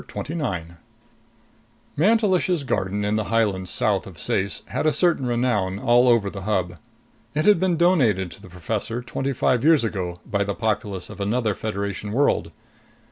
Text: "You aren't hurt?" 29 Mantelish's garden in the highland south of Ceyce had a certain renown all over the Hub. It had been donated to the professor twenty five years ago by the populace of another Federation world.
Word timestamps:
"You 0.01 0.05
aren't 0.15 0.15
hurt?" 0.17 0.25
29 0.25 0.77
Mantelish's 1.95 2.63
garden 2.63 3.05
in 3.05 3.17
the 3.17 3.25
highland 3.25 3.69
south 3.69 4.07
of 4.07 4.17
Ceyce 4.17 4.63
had 4.69 4.87
a 4.87 4.91
certain 4.91 5.27
renown 5.27 5.77
all 5.77 6.07
over 6.07 6.27
the 6.31 6.41
Hub. 6.41 6.77
It 7.35 7.45
had 7.45 7.59
been 7.59 7.77
donated 7.77 8.31
to 8.31 8.41
the 8.41 8.49
professor 8.49 9.03
twenty 9.03 9.31
five 9.31 9.63
years 9.63 9.83
ago 9.83 10.19
by 10.25 10.43
the 10.43 10.55
populace 10.55 11.11
of 11.11 11.21
another 11.21 11.53
Federation 11.53 12.13
world. 12.13 12.51